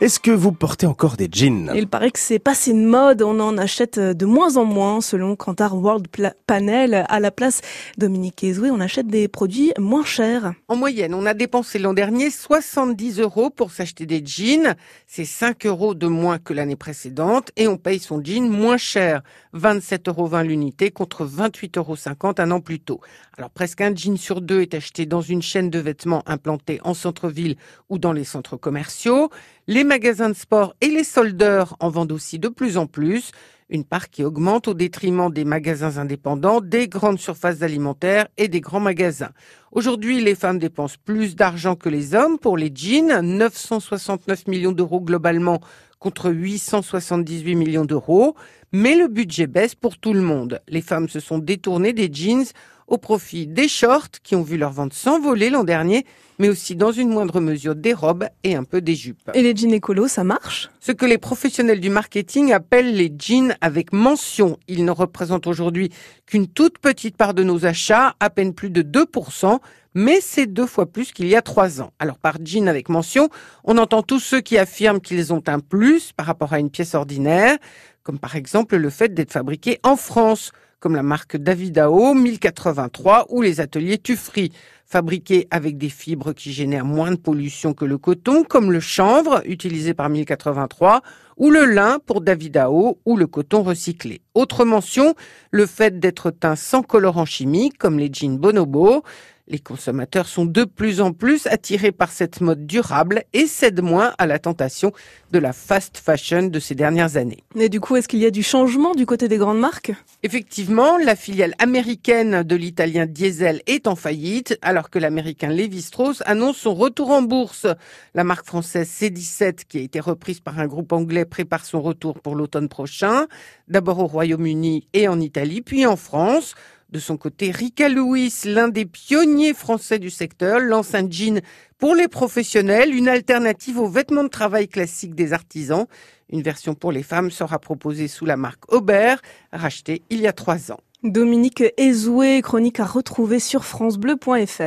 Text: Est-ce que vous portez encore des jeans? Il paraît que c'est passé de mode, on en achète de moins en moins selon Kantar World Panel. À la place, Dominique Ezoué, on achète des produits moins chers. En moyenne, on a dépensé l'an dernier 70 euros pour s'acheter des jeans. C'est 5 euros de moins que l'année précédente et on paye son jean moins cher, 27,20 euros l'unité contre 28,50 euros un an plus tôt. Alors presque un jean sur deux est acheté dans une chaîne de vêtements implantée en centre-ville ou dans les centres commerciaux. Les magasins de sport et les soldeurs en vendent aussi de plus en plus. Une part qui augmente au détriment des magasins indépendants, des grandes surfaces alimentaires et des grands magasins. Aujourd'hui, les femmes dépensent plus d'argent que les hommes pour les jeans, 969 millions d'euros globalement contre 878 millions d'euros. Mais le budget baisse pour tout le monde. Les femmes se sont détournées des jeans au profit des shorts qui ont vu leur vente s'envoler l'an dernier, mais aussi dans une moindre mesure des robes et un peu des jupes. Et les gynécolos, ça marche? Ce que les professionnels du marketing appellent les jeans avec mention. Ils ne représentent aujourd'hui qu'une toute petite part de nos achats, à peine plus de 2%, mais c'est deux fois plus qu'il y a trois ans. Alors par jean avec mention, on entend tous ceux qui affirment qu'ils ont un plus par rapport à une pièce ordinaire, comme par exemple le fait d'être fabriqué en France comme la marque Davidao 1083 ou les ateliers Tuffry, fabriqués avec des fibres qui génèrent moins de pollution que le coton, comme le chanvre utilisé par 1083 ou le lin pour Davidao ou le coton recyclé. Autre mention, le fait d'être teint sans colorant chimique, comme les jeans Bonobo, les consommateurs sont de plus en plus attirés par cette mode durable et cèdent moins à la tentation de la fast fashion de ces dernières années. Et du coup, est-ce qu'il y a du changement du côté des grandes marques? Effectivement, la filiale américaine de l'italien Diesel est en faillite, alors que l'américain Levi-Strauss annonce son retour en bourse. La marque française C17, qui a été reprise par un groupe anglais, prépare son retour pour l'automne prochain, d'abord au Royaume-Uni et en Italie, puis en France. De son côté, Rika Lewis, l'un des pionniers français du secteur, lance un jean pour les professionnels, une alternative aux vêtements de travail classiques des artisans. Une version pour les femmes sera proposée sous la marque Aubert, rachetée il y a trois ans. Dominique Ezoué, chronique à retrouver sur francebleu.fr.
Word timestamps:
Est-ce 0.00 0.18
que 0.18 0.32
vous 0.32 0.50
portez 0.50 0.86
encore 0.86 1.16
des 1.16 1.28
jeans? 1.30 1.70
Il 1.74 1.86
paraît 1.86 2.10
que 2.10 2.18
c'est 2.18 2.40
passé 2.40 2.72
de 2.72 2.84
mode, 2.84 3.22
on 3.22 3.38
en 3.38 3.56
achète 3.56 4.00
de 4.00 4.26
moins 4.26 4.56
en 4.56 4.64
moins 4.64 5.00
selon 5.00 5.36
Kantar 5.36 5.76
World 5.76 6.08
Panel. 6.46 7.06
À 7.08 7.20
la 7.20 7.30
place, 7.30 7.60
Dominique 7.96 8.42
Ezoué, 8.42 8.72
on 8.72 8.80
achète 8.80 9.06
des 9.06 9.28
produits 9.28 9.72
moins 9.78 10.04
chers. 10.04 10.52
En 10.66 10.74
moyenne, 10.74 11.14
on 11.14 11.24
a 11.26 11.32
dépensé 11.32 11.78
l'an 11.78 11.94
dernier 11.94 12.30
70 12.30 13.20
euros 13.20 13.50
pour 13.50 13.70
s'acheter 13.70 14.04
des 14.04 14.20
jeans. 14.24 14.74
C'est 15.06 15.24
5 15.24 15.64
euros 15.66 15.94
de 15.94 16.08
moins 16.08 16.38
que 16.38 16.52
l'année 16.52 16.76
précédente 16.76 17.52
et 17.56 17.68
on 17.68 17.76
paye 17.76 18.00
son 18.00 18.22
jean 18.22 18.50
moins 18.50 18.76
cher, 18.76 19.22
27,20 19.54 20.08
euros 20.08 20.28
l'unité 20.42 20.90
contre 20.90 21.24
28,50 21.24 21.78
euros 21.78 21.96
un 22.38 22.50
an 22.50 22.60
plus 22.60 22.80
tôt. 22.80 23.00
Alors 23.38 23.50
presque 23.50 23.80
un 23.80 23.94
jean 23.94 24.16
sur 24.16 24.40
deux 24.40 24.60
est 24.60 24.74
acheté 24.74 25.06
dans 25.06 25.20
une 25.20 25.42
chaîne 25.42 25.70
de 25.70 25.78
vêtements 25.78 26.22
implantée 26.26 26.80
en 26.82 26.94
centre-ville 26.94 27.56
ou 27.88 27.98
dans 27.98 28.12
les 28.12 28.24
centres 28.24 28.56
commerciaux. 28.56 29.30
Les 29.66 29.82
magasins 29.82 30.28
de 30.28 30.34
sport 30.34 30.74
et 30.82 30.88
les 30.88 31.04
soldeurs 31.04 31.74
en 31.80 31.88
vendent 31.88 32.12
aussi 32.12 32.38
de 32.38 32.48
plus 32.48 32.76
en 32.76 32.86
plus. 32.86 33.30
Une 33.70 33.84
part 33.84 34.10
qui 34.10 34.22
augmente 34.22 34.68
au 34.68 34.74
détriment 34.74 35.32
des 35.32 35.46
magasins 35.46 35.96
indépendants, 35.96 36.60
des 36.60 36.86
grandes 36.86 37.18
surfaces 37.18 37.62
alimentaires 37.62 38.28
et 38.36 38.48
des 38.48 38.60
grands 38.60 38.78
magasins. 38.78 39.30
Aujourd'hui, 39.72 40.20
les 40.20 40.34
femmes 40.34 40.58
dépensent 40.58 40.98
plus 41.02 41.34
d'argent 41.34 41.76
que 41.76 41.88
les 41.88 42.14
hommes 42.14 42.38
pour 42.38 42.58
les 42.58 42.70
jeans, 42.74 43.22
969 43.22 44.48
millions 44.48 44.72
d'euros 44.72 45.00
globalement 45.00 45.60
contre 45.98 46.30
878 46.30 47.54
millions 47.54 47.86
d'euros. 47.86 48.36
Mais 48.70 48.94
le 48.96 49.08
budget 49.08 49.46
baisse 49.46 49.74
pour 49.74 49.96
tout 49.96 50.12
le 50.12 50.20
monde. 50.20 50.60
Les 50.68 50.82
femmes 50.82 51.08
se 51.08 51.20
sont 51.20 51.38
détournées 51.38 51.94
des 51.94 52.12
jeans 52.12 52.44
au 52.86 52.98
profit 52.98 53.46
des 53.46 53.68
shorts 53.68 54.20
qui 54.22 54.36
ont 54.36 54.42
vu 54.42 54.56
leur 54.56 54.72
vente 54.72 54.92
s'envoler 54.92 55.50
l'an 55.50 55.64
dernier, 55.64 56.04
mais 56.38 56.48
aussi 56.48 56.74
dans 56.76 56.92
une 56.92 57.08
moindre 57.08 57.40
mesure 57.40 57.74
des 57.74 57.92
robes 57.92 58.26
et 58.42 58.54
un 58.54 58.64
peu 58.64 58.80
des 58.80 58.94
jupes. 58.94 59.30
Et 59.34 59.42
les 59.42 59.54
gynécolos, 59.54 60.08
ça 60.08 60.24
marche? 60.24 60.70
Ce 60.80 60.92
que 60.92 61.06
les 61.06 61.18
professionnels 61.18 61.80
du 61.80 61.90
marketing 61.90 62.52
appellent 62.52 62.94
les 62.94 63.12
jeans 63.16 63.56
avec 63.60 63.92
mention. 63.92 64.58
Ils 64.68 64.84
ne 64.84 64.90
représentent 64.90 65.46
aujourd'hui 65.46 65.90
qu'une 66.26 66.48
toute 66.48 66.78
petite 66.78 67.16
part 67.16 67.34
de 67.34 67.44
nos 67.44 67.66
achats, 67.66 68.14
à 68.20 68.30
peine 68.30 68.52
plus 68.52 68.70
de 68.70 68.82
2%, 68.82 69.58
mais 69.94 70.20
c'est 70.20 70.46
deux 70.46 70.66
fois 70.66 70.86
plus 70.86 71.12
qu'il 71.12 71.28
y 71.28 71.36
a 71.36 71.42
trois 71.42 71.80
ans. 71.80 71.92
Alors 71.98 72.18
par 72.18 72.38
jean 72.44 72.68
avec 72.68 72.88
mention, 72.88 73.28
on 73.62 73.78
entend 73.78 74.02
tous 74.02 74.18
ceux 74.18 74.40
qui 74.40 74.58
affirment 74.58 75.00
qu'ils 75.00 75.32
ont 75.32 75.42
un 75.46 75.60
plus 75.60 76.12
par 76.12 76.26
rapport 76.26 76.52
à 76.52 76.58
une 76.58 76.70
pièce 76.70 76.94
ordinaire, 76.94 77.56
comme 78.02 78.18
par 78.18 78.34
exemple 78.34 78.76
le 78.76 78.90
fait 78.90 79.14
d'être 79.14 79.32
fabriqué 79.32 79.78
en 79.84 79.96
France 79.96 80.50
comme 80.84 80.96
la 80.96 81.02
marque 81.02 81.38
Davidao 81.38 82.12
1083 82.12 83.28
ou 83.30 83.40
les 83.40 83.62
ateliers 83.62 83.96
Tuffry, 83.96 84.52
fabriqués 84.84 85.48
avec 85.50 85.78
des 85.78 85.88
fibres 85.88 86.34
qui 86.34 86.52
génèrent 86.52 86.84
moins 86.84 87.12
de 87.12 87.16
pollution 87.16 87.72
que 87.72 87.86
le 87.86 87.96
coton, 87.96 88.44
comme 88.44 88.70
le 88.70 88.80
chanvre 88.80 89.40
utilisé 89.46 89.94
par 89.94 90.10
1083 90.10 91.00
ou 91.38 91.48
le 91.48 91.64
lin 91.64 92.00
pour 92.04 92.20
Davidao 92.20 92.98
ou 93.06 93.16
le 93.16 93.26
coton 93.26 93.62
recyclé. 93.62 94.20
Autre 94.34 94.66
mention, 94.66 95.14
le 95.52 95.64
fait 95.64 95.98
d'être 95.98 96.30
teint 96.30 96.54
sans 96.54 96.82
colorant 96.82 97.24
chimique, 97.24 97.78
comme 97.78 97.98
les 97.98 98.10
jeans 98.12 98.36
Bonobo, 98.36 99.04
les 99.46 99.58
consommateurs 99.58 100.26
sont 100.26 100.46
de 100.46 100.64
plus 100.64 101.00
en 101.00 101.12
plus 101.12 101.46
attirés 101.46 101.92
par 101.92 102.10
cette 102.10 102.40
mode 102.40 102.66
durable 102.66 103.24
et 103.32 103.46
cèdent 103.46 103.82
moins 103.82 104.14
à 104.18 104.26
la 104.26 104.38
tentation 104.38 104.92
de 105.32 105.38
la 105.38 105.52
fast 105.52 105.98
fashion 105.98 106.44
de 106.44 106.58
ces 106.58 106.74
dernières 106.74 107.16
années. 107.16 107.44
Et 107.54 107.68
du 107.68 107.80
coup, 107.80 107.96
est-ce 107.96 108.08
qu'il 108.08 108.20
y 108.20 108.26
a 108.26 108.30
du 108.30 108.42
changement 108.42 108.94
du 108.94 109.04
côté 109.04 109.28
des 109.28 109.36
grandes 109.36 109.60
marques? 109.60 109.92
Effectivement, 110.22 110.96
la 110.96 111.14
filiale 111.14 111.54
américaine 111.58 112.42
de 112.42 112.56
l'italien 112.56 113.06
Diesel 113.06 113.60
est 113.66 113.86
en 113.86 113.96
faillite, 113.96 114.58
alors 114.62 114.88
que 114.88 114.98
l'américain 114.98 115.48
Levi-Strauss 115.48 116.22
annonce 116.24 116.56
son 116.56 116.74
retour 116.74 117.10
en 117.10 117.22
bourse. 117.22 117.66
La 118.14 118.24
marque 118.24 118.46
française 118.46 118.88
C17, 118.88 119.64
qui 119.68 119.78
a 119.78 119.82
été 119.82 120.00
reprise 120.00 120.40
par 120.40 120.58
un 120.58 120.66
groupe 120.66 120.92
anglais, 120.92 121.24
prépare 121.26 121.66
son 121.66 121.82
retour 121.82 122.18
pour 122.20 122.34
l'automne 122.34 122.68
prochain, 122.68 123.26
d'abord 123.68 123.98
au 123.98 124.06
Royaume-Uni 124.06 124.88
et 124.94 125.08
en 125.08 125.20
Italie, 125.20 125.60
puis 125.60 125.84
en 125.84 125.96
France. 125.96 126.54
De 126.94 127.00
son 127.00 127.16
côté, 127.16 127.50
Rika 127.50 127.88
Lewis, 127.88 128.42
l'un 128.44 128.68
des 128.68 128.84
pionniers 128.86 129.52
français 129.52 129.98
du 129.98 130.10
secteur, 130.10 130.60
lance 130.60 130.94
un 130.94 131.10
jean 131.10 131.42
pour 131.76 131.96
les 131.96 132.06
professionnels, 132.06 132.94
une 132.94 133.08
alternative 133.08 133.80
aux 133.80 133.88
vêtements 133.88 134.22
de 134.22 134.28
travail 134.28 134.68
classiques 134.68 135.16
des 135.16 135.32
artisans. 135.32 135.86
Une 136.30 136.42
version 136.42 136.76
pour 136.76 136.92
les 136.92 137.02
femmes 137.02 137.32
sera 137.32 137.58
proposée 137.58 138.06
sous 138.06 138.26
la 138.26 138.36
marque 138.36 138.72
Aubert, 138.72 139.20
rachetée 139.52 140.02
il 140.08 140.20
y 140.20 140.28
a 140.28 140.32
trois 140.32 140.70
ans. 140.70 140.78
Dominique 141.02 141.64
Ezoué, 141.76 142.40
chronique 142.42 142.78
à 142.78 142.86
retrouver 142.86 143.40
sur 143.40 143.64
francebleu.fr. 143.64 144.62